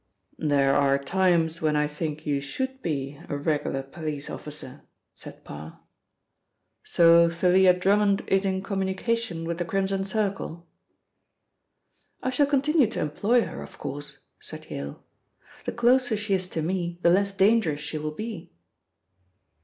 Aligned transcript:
"There 0.39 0.73
are 0.73 0.97
times 0.97 1.61
when 1.61 1.75
I 1.75 1.85
think 1.85 2.25
you 2.25 2.41
should 2.41 2.81
be 2.81 3.19
a 3.29 3.37
regular 3.37 3.83
police 3.83 4.31
officer," 4.31 4.81
said 5.13 5.43
Parr. 5.43 5.79
"So 6.83 7.29
Thalia 7.29 7.75
Drummond 7.75 8.23
is 8.25 8.43
in 8.43 8.63
communication 8.63 9.45
with 9.45 9.59
the 9.59 9.65
Crimson 9.65 10.03
Circle?" 10.03 10.65
"I 12.23 12.31
shall 12.31 12.47
continue 12.47 12.87
to 12.87 12.99
employ 12.99 13.45
her, 13.45 13.61
of 13.61 13.77
course," 13.77 14.17
said 14.39 14.71
Yale. 14.71 15.03
"The 15.65 15.71
closer 15.71 16.17
she 16.17 16.33
is 16.33 16.47
to 16.47 16.63
me, 16.63 16.97
the 17.03 17.11
less 17.11 17.31
dangerous 17.31 17.81
she 17.81 17.99
will 17.99 18.09
be." 18.15 18.51